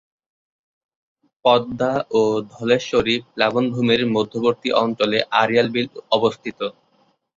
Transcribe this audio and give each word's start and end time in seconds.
পদ্মা 1.45 1.91
ও 2.11 2.21
ধলেশ্বরী 2.53 3.15
প্লাবনভূমির 3.27 4.01
মধ্যবর্তী 4.15 4.69
অঞ্চলে 4.83 5.17
আড়িয়াল 5.41 5.67
বিল 5.75 5.87
অবস্থিত। 6.17 6.59